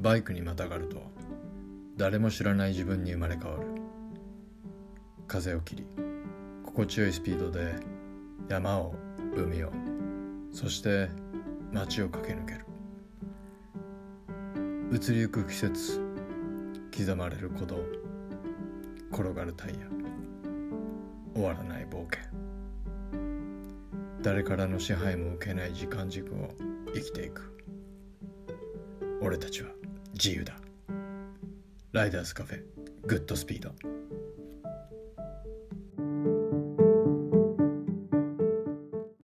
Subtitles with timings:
[0.00, 0.96] バイクにまたがると
[1.98, 3.66] 誰も知らない自分に生まれ変わる。
[5.28, 5.86] 風を切り
[6.64, 7.74] 心地よいスピードで
[8.48, 8.94] 山を
[9.36, 9.70] 海を
[10.52, 11.10] そして
[11.70, 12.64] 街を駆け抜ける。
[14.90, 16.00] 移りゆく季節
[16.96, 17.84] 刻まれる鼓動
[19.12, 19.76] 転がるタイヤ
[21.34, 22.24] 終わらない冒険。
[24.22, 26.48] 誰からの支配も受けない時間軸を
[26.94, 27.54] 生きていく。
[29.20, 29.68] 俺たちは
[30.14, 30.54] 自由だ。
[31.92, 32.62] ライダースカフェ
[33.06, 33.72] グッドスピード。